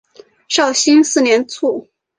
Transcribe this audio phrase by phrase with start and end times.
[0.47, 1.87] 绍兴四年卒。